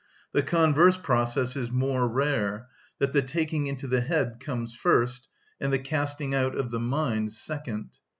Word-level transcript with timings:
The 0.31 0.41
converse 0.41 0.97
process 0.97 1.55
is 1.55 1.69
more 1.69 2.07
rare, 2.07 2.65
that 2.97 3.13
the 3.13 3.21
"taking 3.21 3.67
into 3.67 3.85
the 3.85 4.01
head" 4.01 4.39
comes 4.39 4.73
first, 4.73 5.27
and 5.59 5.71
the 5.71 5.77
"casting 5.77 6.33
out 6.33 6.57
of 6.57 6.71
the 6.71 6.79
mind" 6.79 7.33
second. 7.33 7.91